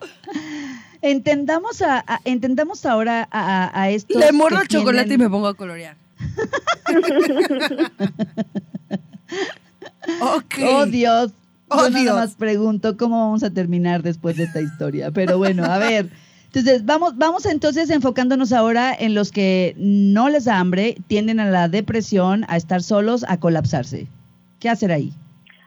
Entendamos, 1.03 1.83
a, 1.83 2.05
entendamos 2.25 2.85
ahora 2.87 3.29
a, 3.31 3.91
esto. 3.91 4.19
Le 4.19 4.33
mordo 4.33 4.61
el 4.61 4.69
chocolate 4.69 5.15
y 5.15 5.19
me 5.19 5.31
pongo 5.31 5.49
a 5.49 5.55
colorear. 5.55 5.97
Oh, 10.63 10.87
Dios. 10.87 11.33
Yo 11.71 11.91
nada 11.91 12.15
más 12.15 12.35
pregunto 12.35 12.97
cómo 12.97 13.19
vamos 13.19 13.43
a 13.43 13.53
terminar 13.53 14.03
después 14.03 14.37
de 14.37 14.45
esta 14.45 14.61
historia. 14.61 15.11
Pero 15.11 15.39
bueno, 15.39 15.65
a 15.65 15.79
ver. 15.79 16.11
Entonces, 16.47 16.85
vamos, 16.85 17.17
vamos 17.17 17.47
entonces 17.47 17.91
enfocándonos 17.91 18.53
ahora 18.53 18.93
en 18.93 19.15
los 19.15 19.31
que 19.31 19.75
no 19.79 20.29
les 20.29 20.47
da 20.47 20.59
hambre, 20.59 20.97
tienden 21.07 21.39
a 21.39 21.49
la 21.49 21.69
depresión, 21.69 22.45
a 22.49 22.57
estar 22.57 22.83
solos, 22.83 23.25
a 23.29 23.39
colapsarse. 23.39 24.09
¿Qué 24.59 24.69
hacer 24.69 24.91
ahí? 24.91 25.13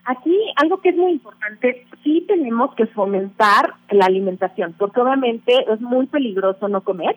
Aquí 0.06 0.36
algo 0.58 0.82
que 0.82 0.90
es 0.90 0.98
muy 0.98 1.14
importante, 1.14 1.88
sí 2.04 2.26
tenemos 2.28 2.76
que 2.76 2.86
fomentar 2.88 3.76
la 3.92 4.06
alimentación, 4.06 4.76
porque 4.78 5.00
obviamente 5.00 5.54
es 5.72 5.80
muy 5.80 6.08
peligroso 6.08 6.68
no 6.68 6.84
comer. 6.84 7.16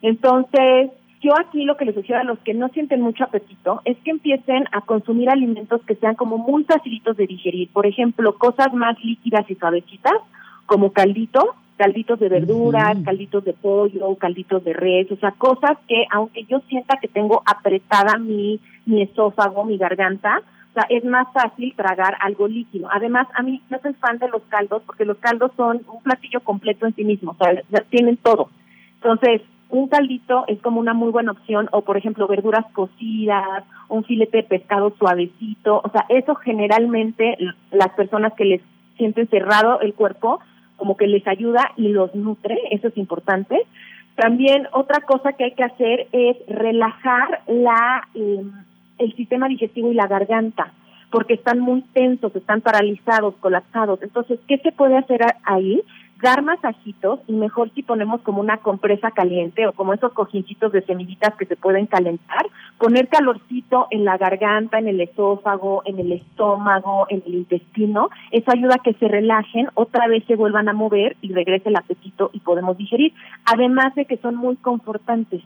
Entonces, 0.00 0.90
yo 1.22 1.32
aquí 1.38 1.64
lo 1.64 1.76
que 1.76 1.84
les 1.84 1.94
sugiero 1.94 2.20
a 2.20 2.24
los 2.24 2.38
que 2.40 2.52
no 2.52 2.68
sienten 2.70 3.00
mucho 3.00 3.24
apetito 3.24 3.80
es 3.84 3.96
que 3.98 4.10
empiecen 4.10 4.64
a 4.72 4.80
consumir 4.80 5.30
alimentos 5.30 5.80
que 5.86 5.94
sean 5.94 6.16
como 6.16 6.36
muy 6.36 6.64
facilitos 6.64 7.16
de 7.16 7.28
digerir. 7.28 7.70
Por 7.72 7.86
ejemplo, 7.86 8.36
cosas 8.36 8.74
más 8.74 9.02
líquidas 9.04 9.48
y 9.48 9.54
suavecitas, 9.54 10.14
como 10.66 10.92
caldito, 10.92 11.54
calditos 11.76 12.18
de 12.18 12.28
verduras, 12.28 12.96
calditos 13.04 13.44
de 13.44 13.52
pollo, 13.52 14.16
calditos 14.16 14.64
de 14.64 14.72
res, 14.72 15.10
o 15.12 15.16
sea, 15.16 15.30
cosas 15.32 15.78
que 15.86 16.04
aunque 16.10 16.44
yo 16.44 16.60
sienta 16.68 16.98
que 17.00 17.08
tengo 17.08 17.42
apretada 17.46 18.18
mi, 18.18 18.60
mi 18.84 19.02
esófago, 19.02 19.64
mi 19.64 19.78
garganta, 19.78 20.42
o 20.70 20.74
sea, 20.74 20.86
es 20.88 21.04
más 21.04 21.28
fácil 21.32 21.72
tragar 21.76 22.16
algo 22.20 22.48
líquido. 22.48 22.88
Además, 22.90 23.28
a 23.34 23.42
mí 23.42 23.62
no 23.70 23.78
soy 23.80 23.94
fan 23.94 24.18
de 24.18 24.28
los 24.28 24.42
caldos 24.48 24.82
porque 24.86 25.04
los 25.04 25.18
caldos 25.18 25.52
son 25.56 25.82
un 25.92 26.02
platillo 26.02 26.40
completo 26.40 26.86
en 26.86 26.94
sí 26.94 27.04
mismo, 27.04 27.32
o 27.32 27.36
sea, 27.36 27.62
tienen 27.90 28.16
todo. 28.16 28.48
Entonces, 28.94 29.42
un 29.72 29.88
caldito 29.88 30.44
es 30.48 30.60
como 30.60 30.78
una 30.78 30.92
muy 30.92 31.10
buena 31.10 31.32
opción, 31.32 31.68
o 31.72 31.80
por 31.80 31.96
ejemplo, 31.96 32.28
verduras 32.28 32.66
cocidas, 32.74 33.64
un 33.88 34.04
filete 34.04 34.38
de 34.38 34.42
pescado 34.42 34.94
suavecito, 34.98 35.80
o 35.82 35.90
sea, 35.90 36.04
eso 36.10 36.34
generalmente 36.34 37.38
las 37.70 37.88
personas 37.94 38.34
que 38.34 38.44
les 38.44 38.60
sienten 38.98 39.28
cerrado 39.28 39.80
el 39.80 39.94
cuerpo, 39.94 40.40
como 40.76 40.98
que 40.98 41.06
les 41.06 41.26
ayuda 41.26 41.72
y 41.76 41.88
los 41.88 42.14
nutre, 42.14 42.58
eso 42.70 42.88
es 42.88 42.96
importante. 42.98 43.66
También 44.14 44.68
otra 44.72 45.00
cosa 45.00 45.32
que 45.32 45.44
hay 45.44 45.52
que 45.52 45.64
hacer 45.64 46.06
es 46.12 46.36
relajar 46.46 47.40
la 47.46 48.06
eh, 48.14 48.42
el 48.98 49.16
sistema 49.16 49.48
digestivo 49.48 49.90
y 49.90 49.94
la 49.94 50.06
garganta, 50.06 50.74
porque 51.10 51.34
están 51.34 51.60
muy 51.60 51.80
tensos, 51.94 52.36
están 52.36 52.60
paralizados, 52.60 53.34
colapsados. 53.40 54.02
Entonces, 54.02 54.38
¿qué 54.46 54.58
se 54.58 54.72
puede 54.72 54.98
hacer 54.98 55.22
ahí? 55.44 55.80
Dar 56.22 56.42
masajitos 56.42 57.20
y 57.26 57.32
mejor 57.32 57.70
si 57.74 57.82
ponemos 57.82 58.22
como 58.22 58.40
una 58.40 58.58
compresa 58.58 59.10
caliente 59.10 59.66
o 59.66 59.72
como 59.72 59.92
esos 59.92 60.12
cojincitos 60.12 60.72
de 60.72 60.82
semillitas 60.82 61.34
que 61.34 61.46
se 61.46 61.56
pueden 61.56 61.86
calentar, 61.86 62.46
poner 62.78 63.08
calorcito 63.08 63.88
en 63.90 64.04
la 64.04 64.16
garganta, 64.16 64.78
en 64.78 64.88
el 64.88 65.00
esófago, 65.00 65.82
en 65.84 65.98
el 65.98 66.12
estómago, 66.12 67.06
en 67.10 67.22
el 67.26 67.34
intestino, 67.34 68.08
eso 68.30 68.50
ayuda 68.52 68.76
a 68.76 68.82
que 68.82 68.94
se 68.94 69.08
relajen, 69.08 69.68
otra 69.74 70.06
vez 70.06 70.24
se 70.26 70.36
vuelvan 70.36 70.68
a 70.68 70.72
mover 70.72 71.16
y 71.20 71.32
regrese 71.32 71.68
el 71.68 71.76
apetito 71.76 72.30
y 72.32 72.40
podemos 72.40 72.78
digerir, 72.78 73.12
además 73.44 73.94
de 73.96 74.04
que 74.04 74.16
son 74.18 74.36
muy 74.36 74.56
confortantes 74.56 75.42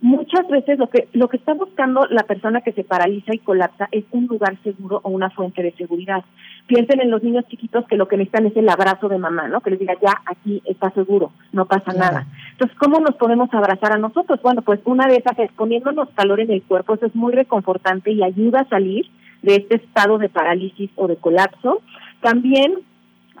muchas 0.00 0.46
veces 0.48 0.78
lo 0.78 0.88
que 0.88 1.08
lo 1.12 1.28
que 1.28 1.38
está 1.38 1.54
buscando 1.54 2.06
la 2.10 2.24
persona 2.24 2.60
que 2.60 2.72
se 2.72 2.84
paraliza 2.84 3.34
y 3.34 3.38
colapsa 3.38 3.88
es 3.90 4.04
un 4.10 4.26
lugar 4.26 4.56
seguro 4.62 5.00
o 5.02 5.10
una 5.10 5.30
fuente 5.30 5.62
de 5.62 5.72
seguridad. 5.72 6.24
Piensen 6.66 7.00
en 7.00 7.10
los 7.10 7.22
niños 7.22 7.46
chiquitos 7.48 7.86
que 7.86 7.96
lo 7.96 8.08
que 8.08 8.16
necesitan 8.16 8.46
es 8.46 8.56
el 8.56 8.68
abrazo 8.68 9.08
de 9.08 9.18
mamá, 9.18 9.48
¿no? 9.48 9.60
Que 9.60 9.70
les 9.70 9.78
diga, 9.78 9.94
ya, 10.02 10.20
aquí 10.26 10.62
está 10.64 10.90
seguro, 10.90 11.32
no 11.52 11.66
pasa 11.66 11.92
nada. 11.92 12.26
Entonces, 12.52 12.76
¿cómo 12.78 13.00
nos 13.00 13.16
podemos 13.16 13.48
abrazar 13.52 13.92
a 13.92 13.98
nosotros? 13.98 14.40
Bueno, 14.42 14.62
pues 14.62 14.80
una 14.84 15.06
de 15.06 15.16
esas 15.16 15.38
es 15.38 15.52
poniéndonos 15.52 16.08
calor 16.14 16.40
en 16.40 16.50
el 16.50 16.62
cuerpo, 16.62 16.94
eso 16.94 17.06
es 17.06 17.14
muy 17.14 17.32
reconfortante 17.32 18.10
y 18.10 18.22
ayuda 18.22 18.60
a 18.60 18.68
salir 18.68 19.06
de 19.42 19.56
este 19.56 19.76
estado 19.76 20.18
de 20.18 20.28
parálisis 20.28 20.90
o 20.96 21.06
de 21.06 21.16
colapso. 21.16 21.80
También 22.20 22.80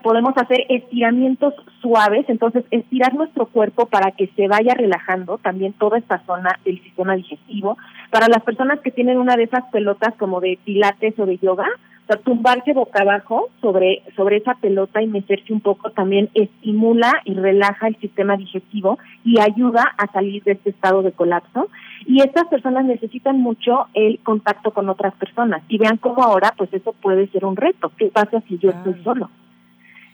podemos 0.02 0.32
hacer 0.36 0.64
estiramientos 0.68 1.54
suaves, 1.80 2.24
entonces 2.28 2.64
estirar 2.70 3.14
nuestro 3.14 3.46
cuerpo 3.46 3.86
para 3.86 4.12
que 4.12 4.28
se 4.36 4.48
vaya 4.48 4.74
relajando 4.74 5.38
también 5.38 5.72
toda 5.74 5.98
esta 5.98 6.24
zona 6.26 6.58
del 6.64 6.82
sistema 6.82 7.16
digestivo. 7.16 7.76
Para 8.10 8.28
las 8.28 8.42
personas 8.42 8.80
que 8.80 8.90
tienen 8.90 9.18
una 9.18 9.36
de 9.36 9.44
esas 9.44 9.64
pelotas 9.72 10.14
como 10.18 10.40
de 10.40 10.58
pilates 10.64 11.18
o 11.18 11.26
de 11.26 11.38
yoga, 11.38 11.66
o 12.04 12.06
sea, 12.06 12.22
tumbarse 12.22 12.72
boca 12.72 13.02
abajo 13.02 13.48
sobre, 13.60 14.04
sobre 14.14 14.36
esa 14.36 14.54
pelota 14.54 15.02
y 15.02 15.08
meterse 15.08 15.52
un 15.52 15.60
poco 15.60 15.90
también 15.90 16.30
estimula 16.34 17.12
y 17.24 17.34
relaja 17.34 17.88
el 17.88 17.96
sistema 17.96 18.36
digestivo 18.36 18.98
y 19.24 19.40
ayuda 19.40 19.92
a 19.98 20.06
salir 20.12 20.44
de 20.44 20.52
este 20.52 20.70
estado 20.70 21.02
de 21.02 21.10
colapso. 21.10 21.68
Y 22.06 22.22
estas 22.22 22.46
personas 22.46 22.84
necesitan 22.84 23.40
mucho 23.40 23.86
el 23.92 24.20
contacto 24.20 24.70
con 24.70 24.88
otras 24.88 25.14
personas. 25.14 25.64
Y 25.68 25.78
vean 25.78 25.96
cómo 25.96 26.22
ahora, 26.22 26.54
pues 26.56 26.72
eso 26.72 26.92
puede 26.92 27.26
ser 27.28 27.44
un 27.44 27.56
reto. 27.56 27.90
¿Qué 27.98 28.06
pasa 28.06 28.40
si 28.46 28.56
yo 28.58 28.70
estoy 28.70 28.94
solo? 29.02 29.28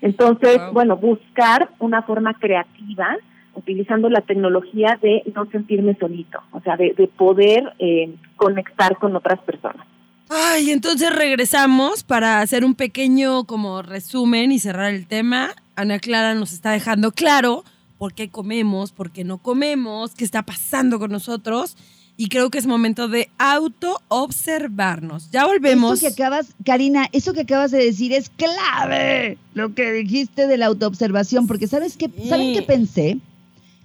Entonces, 0.02 0.60
bueno, 0.72 0.96
buscar 0.96 1.70
una 1.78 2.02
forma 2.02 2.34
creativa, 2.34 3.16
utilizando 3.54 4.10
la 4.10 4.20
tecnología 4.20 4.98
de 5.00 5.22
no 5.34 5.46
sentirme 5.46 5.96
solito, 5.98 6.40
o 6.50 6.60
sea, 6.60 6.76
de, 6.76 6.92
poder 7.16 7.72
eh, 7.78 8.14
conectar 8.36 8.96
con 8.98 9.14
otras 9.14 9.40
personas. 9.40 9.86
Ay, 10.28 10.70
entonces 10.70 11.14
regresamos 11.14 12.02
para 12.02 12.40
hacer 12.40 12.64
un 12.64 12.74
pequeño 12.74 13.44
como 13.44 13.82
resumen 13.82 14.50
y 14.50 14.58
cerrar 14.58 14.92
el 14.92 15.06
tema. 15.06 15.50
Ana 15.76 15.98
Clara 15.98 16.34
nos 16.34 16.52
está 16.52 16.72
dejando 16.72 17.12
claro 17.12 17.64
por 17.98 18.12
qué 18.12 18.28
comemos, 18.28 18.92
por 18.92 19.12
qué 19.12 19.22
no 19.22 19.38
comemos, 19.38 20.14
qué 20.14 20.24
está 20.24 20.42
pasando 20.42 20.98
con 20.98 21.12
nosotros 21.12 21.76
y 22.22 22.28
creo 22.28 22.50
que 22.50 22.58
es 22.58 22.68
momento 22.68 23.08
de 23.08 23.30
auto-observarnos. 23.36 25.28
Ya 25.32 25.44
volvemos. 25.44 25.94
Eso 25.94 26.06
que 26.06 26.22
acabas, 26.22 26.54
Karina, 26.64 27.08
eso 27.10 27.32
que 27.32 27.40
acabas 27.40 27.72
de 27.72 27.84
decir 27.84 28.12
es 28.12 28.30
clave, 28.30 29.38
lo 29.54 29.74
que 29.74 29.90
dijiste 29.90 30.46
de 30.46 30.56
la 30.56 30.66
autoobservación, 30.66 31.48
porque 31.48 31.66
¿sabes 31.66 31.96
qué, 31.96 32.08
¿saben 32.28 32.54
qué 32.54 32.62
pensé? 32.62 33.18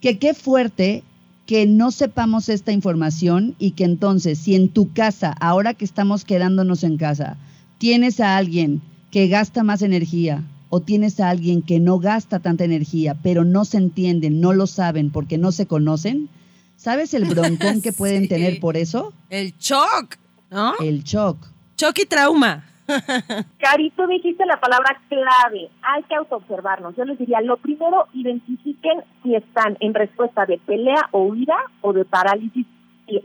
Que 0.01 0.19
qué 0.19 0.35
fuerte 0.35 1.01
que 1.47 1.65
no 1.65 1.89
sepamos 1.89 2.47
esta 2.47 2.71
información 2.71 3.55
y 3.57 3.71
que 3.71 3.85
entonces, 3.85 4.37
si 4.37 4.53
en 4.53 4.69
tu 4.69 4.93
casa, 4.93 5.31
ahora 5.39 5.73
que 5.73 5.85
estamos 5.85 6.23
quedándonos 6.23 6.83
en 6.83 6.97
casa, 6.97 7.37
tienes 7.79 8.19
a 8.19 8.37
alguien 8.37 8.83
que 9.09 9.29
gasta 9.29 9.63
más 9.63 9.81
energía 9.81 10.43
o 10.69 10.79
tienes 10.79 11.19
a 11.19 11.31
alguien 11.31 11.63
que 11.63 11.79
no 11.79 11.97
gasta 11.97 12.37
tanta 12.37 12.65
energía, 12.65 13.17
pero 13.23 13.45
no 13.45 13.65
se 13.65 13.77
entienden, 13.77 14.41
no 14.41 14.53
lo 14.53 14.67
saben 14.67 15.09
porque 15.09 15.39
no 15.39 15.51
se 15.51 15.65
conocen, 15.65 16.29
¿Sabes 16.77 17.13
el 17.13 17.25
broncón 17.25 17.81
que 17.81 17.91
pueden 17.97 18.29
tener 18.29 18.59
por 18.59 18.77
eso? 18.77 19.13
El 19.29 19.51
shock, 19.57 20.15
¿no? 20.49 20.73
El 20.79 21.03
shock. 21.03 21.37
Shock 21.75 21.99
y 21.99 22.05
trauma. 22.05 22.63
Cari, 23.59 23.89
tú 23.91 24.07
dijiste 24.07 24.45
la 24.45 24.59
palabra 24.61 25.01
clave. 25.09 25.69
Hay 25.81 26.03
que 26.03 26.15
autoobservarnos. 26.15 26.95
Yo 26.95 27.03
les 27.03 27.17
diría, 27.19 27.41
lo 27.41 27.57
primero, 27.57 28.07
identifiquen 28.13 29.03
si 29.23 29.35
están 29.35 29.75
en 29.81 29.93
respuesta 29.93 30.45
de 30.45 30.57
pelea 30.59 31.09
o 31.11 31.23
huida 31.23 31.57
o 31.81 31.91
de 31.91 32.05
parálisis 32.05 32.65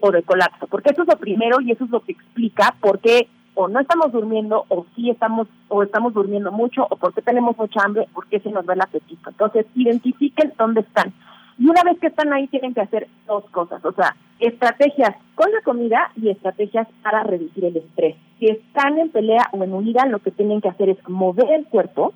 o 0.00 0.10
de 0.10 0.22
colapso, 0.22 0.66
porque 0.68 0.90
eso 0.90 1.02
es 1.02 1.08
lo 1.08 1.18
primero 1.18 1.60
y 1.60 1.72
eso 1.72 1.84
es 1.84 1.90
lo 1.90 2.04
que 2.04 2.12
explica 2.12 2.76
por 2.80 3.00
qué 3.00 3.28
o 3.54 3.68
no 3.68 3.80
estamos 3.80 4.12
durmiendo 4.12 4.64
o 4.68 4.86
sí 4.94 5.10
estamos 5.10 5.48
o 5.68 5.82
estamos 5.82 6.14
durmiendo 6.14 6.52
mucho 6.52 6.86
o 6.88 6.96
por 6.96 7.12
qué 7.12 7.20
tenemos 7.20 7.56
mucha 7.56 7.80
hambre, 7.84 8.08
por 8.14 8.26
qué 8.28 8.40
se 8.40 8.50
nos 8.50 8.66
va 8.66 8.74
el 8.74 8.80
apetito. 8.80 9.30
Entonces, 9.30 9.66
identifiquen 9.74 10.52
dónde 10.56 10.80
están. 10.80 11.12
Y 11.58 11.68
una 11.68 11.82
vez 11.84 11.98
que 11.98 12.08
están 12.08 12.32
ahí 12.32 12.46
tienen 12.48 12.74
que 12.74 12.80
hacer 12.80 13.08
dos 13.26 13.44
cosas, 13.50 13.84
o 13.84 13.92
sea, 13.92 14.16
estrategias 14.40 15.14
con 15.34 15.50
la 15.52 15.60
comida 15.62 16.10
y 16.16 16.30
estrategias 16.30 16.88
para 17.02 17.22
reducir 17.22 17.64
el 17.64 17.76
estrés. 17.76 18.16
Si 18.38 18.46
están 18.46 18.98
en 18.98 19.10
pelea 19.10 19.48
o 19.52 19.62
en 19.62 19.72
unidad, 19.72 20.08
lo 20.08 20.18
que 20.18 20.30
tienen 20.30 20.60
que 20.60 20.68
hacer 20.68 20.88
es 20.88 20.98
mover 21.08 21.50
el 21.52 21.66
cuerpo. 21.66 22.12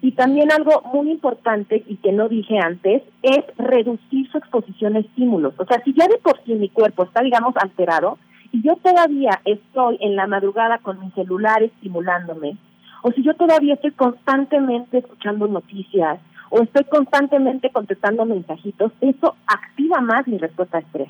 Y 0.00 0.12
también 0.12 0.52
algo 0.52 0.82
muy 0.92 1.10
importante 1.10 1.82
y 1.86 1.96
que 1.96 2.12
no 2.12 2.28
dije 2.28 2.58
antes 2.58 3.02
es 3.22 3.44
reducir 3.56 4.30
su 4.30 4.36
exposición 4.36 4.96
a 4.96 4.98
estímulos. 4.98 5.54
O 5.56 5.64
sea, 5.64 5.82
si 5.82 5.94
ya 5.94 6.06
de 6.08 6.18
por 6.18 6.42
sí 6.44 6.54
mi 6.54 6.68
cuerpo 6.68 7.04
está, 7.04 7.22
digamos, 7.22 7.54
alterado 7.56 8.18
y 8.52 8.62
yo 8.62 8.76
todavía 8.76 9.40
estoy 9.44 9.96
en 10.00 10.14
la 10.14 10.26
madrugada 10.26 10.78
con 10.78 11.00
mi 11.00 11.10
celular 11.12 11.62
estimulándome, 11.62 12.56
o 13.02 13.10
si 13.12 13.22
yo 13.22 13.34
todavía 13.34 13.74
estoy 13.74 13.90
constantemente 13.90 14.98
escuchando 14.98 15.46
noticias, 15.46 16.20
o 16.54 16.62
estoy 16.62 16.84
constantemente 16.84 17.70
contestando 17.70 18.24
mensajitos, 18.24 18.92
eso 19.00 19.34
activa 19.44 20.00
más 20.00 20.28
mi 20.28 20.38
respuesta 20.38 20.78
a 20.78 20.80
estrés. 20.82 21.08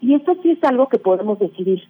Y 0.00 0.14
eso 0.14 0.36
sí 0.42 0.50
es 0.50 0.64
algo 0.64 0.88
que 0.88 0.98
podemos 0.98 1.38
decidir. 1.38 1.80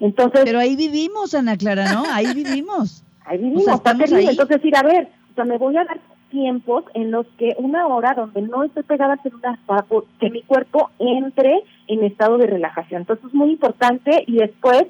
Entonces, 0.00 0.40
Pero 0.44 0.58
ahí 0.58 0.74
vivimos, 0.74 1.32
Ana 1.34 1.56
Clara, 1.56 1.92
¿no? 1.92 2.02
Ahí 2.10 2.26
vivimos. 2.34 3.04
ahí 3.24 3.38
vivimos, 3.38 3.80
ahí. 3.86 4.26
Entonces, 4.26 4.64
ir 4.64 4.76
a 4.76 4.82
ver, 4.82 5.08
o 5.30 5.34
sea, 5.36 5.44
me 5.44 5.58
voy 5.58 5.76
a 5.76 5.84
dar 5.84 6.00
tiempos 6.30 6.82
en 6.94 7.12
los 7.12 7.24
que 7.38 7.54
una 7.58 7.86
hora 7.86 8.14
donde 8.14 8.42
no 8.42 8.64
estoy 8.64 8.82
pegada 8.82 9.12
al 9.12 9.22
celular 9.22 9.56
para 9.64 9.86
que 10.18 10.30
mi 10.30 10.42
cuerpo 10.42 10.90
entre 10.98 11.62
en 11.86 12.02
estado 12.02 12.36
de 12.36 12.48
relajación. 12.48 13.02
Entonces, 13.02 13.26
es 13.26 13.34
muy 13.34 13.52
importante 13.52 14.24
y 14.26 14.38
después 14.38 14.86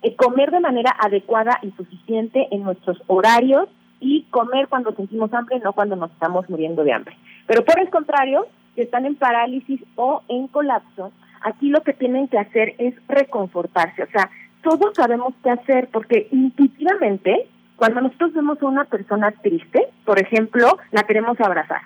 eh, 0.00 0.16
comer 0.16 0.50
de 0.50 0.60
manera 0.60 0.96
adecuada 0.98 1.58
y 1.60 1.72
suficiente 1.72 2.48
en 2.52 2.62
nuestros 2.62 3.02
horarios 3.06 3.68
y 4.00 4.24
comer 4.30 4.68
cuando 4.68 4.92
sentimos 4.92 5.32
hambre, 5.32 5.58
no 5.60 5.72
cuando 5.72 5.96
nos 5.96 6.10
estamos 6.10 6.48
muriendo 6.48 6.84
de 6.84 6.92
hambre. 6.92 7.16
Pero 7.46 7.64
por 7.64 7.78
el 7.78 7.90
contrario, 7.90 8.46
si 8.74 8.82
están 8.82 9.06
en 9.06 9.16
parálisis 9.16 9.80
o 9.94 10.22
en 10.28 10.48
colapso, 10.48 11.12
aquí 11.42 11.68
lo 11.68 11.82
que 11.82 11.92
tienen 11.92 12.28
que 12.28 12.38
hacer 12.38 12.74
es 12.78 12.94
reconfortarse. 13.08 14.02
O 14.02 14.08
sea, 14.08 14.30
todos 14.62 14.94
sabemos 14.94 15.34
qué 15.42 15.50
hacer 15.50 15.88
porque 15.92 16.28
intuitivamente, 16.30 17.48
cuando 17.76 18.00
nosotros 18.00 18.34
vemos 18.34 18.60
a 18.62 18.66
una 18.66 18.84
persona 18.84 19.30
triste, 19.30 19.88
por 20.04 20.20
ejemplo, 20.20 20.78
la 20.92 21.04
queremos 21.04 21.40
abrazar. 21.40 21.82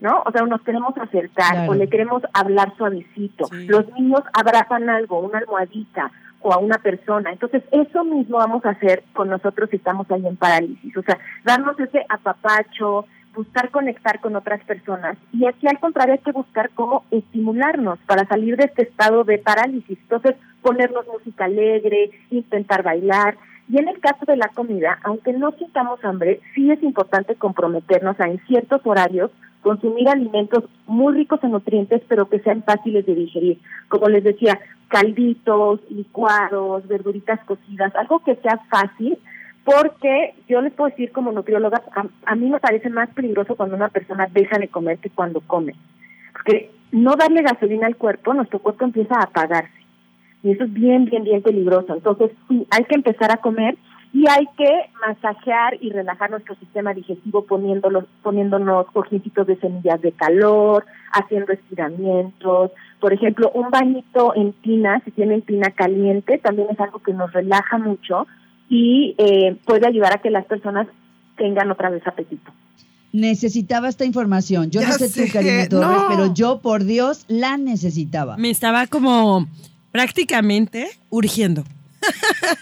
¿no? 0.00 0.20
O 0.26 0.32
sea, 0.32 0.42
nos 0.42 0.62
queremos 0.62 0.98
acercar 0.98 1.68
o 1.68 1.74
le 1.74 1.88
queremos 1.88 2.22
hablar 2.34 2.76
suavecito. 2.76 3.46
Los 3.68 3.88
niños 3.92 4.22
abrazan 4.32 4.90
algo, 4.90 5.20
una 5.20 5.38
almohadita 5.38 6.10
o 6.42 6.52
a 6.52 6.58
una 6.58 6.78
persona. 6.78 7.32
Entonces, 7.32 7.62
eso 7.70 8.04
mismo 8.04 8.38
vamos 8.38 8.64
a 8.64 8.70
hacer 8.70 9.04
con 9.12 9.28
nosotros 9.28 9.70
si 9.70 9.76
estamos 9.76 10.10
ahí 10.10 10.26
en 10.26 10.36
parálisis. 10.36 10.96
O 10.96 11.02
sea, 11.02 11.18
darnos 11.44 11.78
ese 11.78 12.04
apapacho, 12.08 13.06
buscar 13.34 13.70
conectar 13.70 14.20
con 14.20 14.36
otras 14.36 14.62
personas. 14.64 15.16
Y 15.32 15.46
aquí 15.46 15.66
al 15.66 15.78
contrario 15.80 16.14
hay 16.14 16.20
que 16.20 16.32
buscar 16.32 16.70
cómo 16.74 17.04
estimularnos 17.10 17.98
para 18.06 18.26
salir 18.26 18.56
de 18.56 18.64
este 18.64 18.82
estado 18.82 19.24
de 19.24 19.38
parálisis. 19.38 19.98
Entonces, 20.02 20.36
ponernos 20.60 21.06
música 21.06 21.46
alegre, 21.46 22.10
intentar 22.30 22.82
bailar. 22.82 23.36
Y 23.68 23.78
en 23.78 23.88
el 23.88 24.00
caso 24.00 24.24
de 24.26 24.36
la 24.36 24.48
comida, 24.48 24.98
aunque 25.02 25.32
no 25.32 25.52
sintamos 25.52 26.04
hambre, 26.04 26.40
sí 26.54 26.70
es 26.70 26.82
importante 26.82 27.36
comprometernos 27.36 28.18
a 28.20 28.26
en 28.26 28.38
ciertos 28.46 28.80
horarios 28.84 29.30
consumir 29.62 30.08
alimentos 30.08 30.64
muy 30.86 31.14
ricos 31.14 31.42
en 31.42 31.52
nutrientes, 31.52 32.02
pero 32.08 32.28
que 32.28 32.40
sean 32.40 32.62
fáciles 32.62 33.06
de 33.06 33.14
digerir. 33.14 33.58
Como 33.88 34.08
les 34.08 34.24
decía, 34.24 34.58
calditos, 34.88 35.80
licuados, 35.88 36.86
verduritas 36.86 37.40
cocidas, 37.44 37.94
algo 37.96 38.20
que 38.20 38.36
sea 38.36 38.58
fácil 38.70 39.18
porque 39.64 40.34
yo 40.48 40.60
les 40.60 40.72
puedo 40.72 40.90
decir 40.90 41.12
como 41.12 41.30
nutrióloga, 41.30 41.82
a, 42.24 42.34
mí 42.34 42.50
me 42.50 42.58
parece 42.58 42.90
más 42.90 43.08
peligroso 43.10 43.54
cuando 43.54 43.76
una 43.76 43.88
persona 43.88 44.26
deja 44.32 44.58
de 44.58 44.68
comer 44.68 44.98
que 44.98 45.10
cuando 45.10 45.40
come. 45.40 45.74
Porque 46.32 46.70
no 46.90 47.14
darle 47.14 47.42
gasolina 47.42 47.86
al 47.86 47.96
cuerpo, 47.96 48.34
nuestro 48.34 48.58
cuerpo 48.58 48.84
empieza 48.84 49.14
a 49.14 49.24
apagarse. 49.24 49.70
Y 50.42 50.50
eso 50.50 50.64
es 50.64 50.72
bien, 50.72 51.04
bien, 51.04 51.22
bien 51.22 51.42
peligroso. 51.42 51.94
Entonces, 51.94 52.32
sí, 52.48 52.66
hay 52.70 52.84
que 52.84 52.96
empezar 52.96 53.30
a 53.30 53.36
comer 53.36 53.76
y 54.12 54.28
hay 54.28 54.46
que 54.58 54.70
masajear 55.06 55.78
y 55.80 55.90
relajar 55.90 56.30
nuestro 56.30 56.54
sistema 56.56 56.92
digestivo 56.92 57.46
poniéndolos, 57.46 58.04
poniéndonos 58.22 58.86
cojincitos 58.92 59.46
de 59.46 59.56
semillas 59.56 60.02
de 60.02 60.12
calor, 60.12 60.84
haciendo 61.12 61.52
estiramientos. 61.52 62.72
Por 63.00 63.14
ejemplo, 63.14 63.50
un 63.54 63.70
bañito 63.70 64.34
en 64.36 64.52
tina, 64.52 65.00
si 65.04 65.12
tienen 65.12 65.40
tina 65.42 65.70
caliente, 65.70 66.38
también 66.38 66.68
es 66.70 66.78
algo 66.78 66.98
que 66.98 67.14
nos 67.14 67.32
relaja 67.32 67.78
mucho 67.78 68.26
y 68.68 69.14
eh, 69.16 69.56
puede 69.64 69.86
ayudar 69.86 70.14
a 70.14 70.20
que 70.20 70.30
las 70.30 70.44
personas 70.44 70.88
tengan 71.36 71.70
otra 71.70 71.88
vez 71.88 72.06
apetito. 72.06 72.52
Necesitaba 73.12 73.88
esta 73.88 74.04
información. 74.04 74.70
Yo 74.70 74.82
no 74.82 74.92
sé, 74.92 75.10
tú, 75.10 75.30
Karina 75.32 75.68
Torres, 75.68 76.02
pero 76.08 76.34
yo, 76.34 76.60
por 76.60 76.84
Dios, 76.84 77.24
la 77.28 77.56
necesitaba. 77.56 78.36
Me 78.36 78.50
estaba 78.50 78.86
como 78.86 79.46
prácticamente 79.90 80.88
urgiendo. 81.10 81.64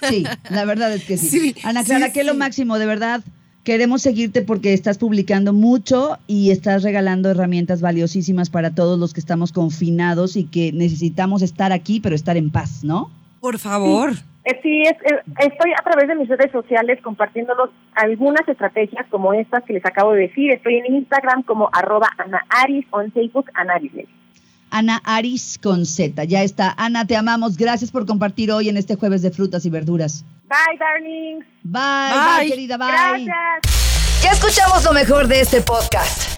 Sí, 0.09 0.25
la 0.51 0.65
verdad 0.65 0.93
es 0.93 1.05
que 1.05 1.17
sí. 1.17 1.55
Ana 1.65 1.85
Clara, 1.85 2.13
que 2.13 2.25
lo 2.25 2.35
máximo, 2.35 2.79
de 2.79 2.87
verdad. 2.87 3.23
Queremos 3.65 4.01
seguirte 4.01 4.41
porque 4.41 4.73
estás 4.73 4.97
publicando 4.97 5.53
mucho 5.53 6.19
y 6.27 6.51
estás 6.51 6.83
regalando 6.83 7.31
herramientas 7.31 7.83
valiosísimas 7.83 8.49
para 8.49 8.75
todos 8.75 8.99
los 8.99 9.13
que 9.13 9.21
estamos 9.21 9.53
confinados 9.53 10.37
y 10.37 10.45
que 10.45 10.73
necesitamos 10.73 11.43
estar 11.43 11.71
aquí, 11.71 12.01
pero 12.01 12.15
estar 12.15 12.39
en 12.39 12.51
paz, 12.51 12.83
¿no? 12.85 13.11
Por 13.41 13.59
favor. 13.59 14.13
Sí, 14.63 14.83
es, 14.83 14.97
estoy 15.39 15.73
a 15.73 15.83
través 15.83 16.09
de 16.09 16.15
mis 16.15 16.29
redes 16.29 16.51
sociales 16.51 16.99
compartiéndolos 17.03 17.71
algunas 17.95 18.49
estrategias 18.49 19.07
como 19.11 19.35
estas 19.35 19.63
que 19.65 19.75
les 19.75 19.85
acabo 19.85 20.13
de 20.13 20.23
decir. 20.23 20.51
Estoy 20.53 20.77
en 20.77 20.95
Instagram 20.95 21.43
como 21.43 21.69
arroba 21.73 22.09
Ana 22.17 22.45
Aris 22.49 22.87
o 22.91 23.03
en 23.03 23.13
Facebook 23.13 23.51
Ana 23.55 23.75
Aris. 23.75 23.93
Ana 24.71 25.01
Aris 25.05 25.59
con 25.63 25.87
Z. 25.87 26.25
Ya 26.25 26.43
está. 26.43 26.75
Ana, 26.77 27.07
te 27.07 27.17
amamos. 27.17 27.57
Gracias 27.57 27.91
por 27.91 28.07
compartir 28.07 28.51
hoy 28.53 28.69
en 28.69 28.77
este 28.77 28.97
jueves 28.97 29.23
de 29.23 29.31
frutas 29.31 29.65
y 29.67 29.71
verduras. 29.71 30.25
Bye, 30.49 30.79
darlings. 30.79 31.47
Bye, 31.63 32.39
bye, 32.39 32.49
querida. 32.49 32.77
Bye. 32.77 33.25
Gracias. 33.25 34.23
Ya 34.23 34.31
escuchamos 34.33 34.85
lo 34.85 34.93
mejor 34.93 35.29
de 35.29 35.41
este 35.41 35.61
podcast. 35.61 36.30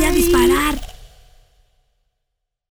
voy 0.00 0.08
a 0.08 0.12
disparar. 0.12 0.89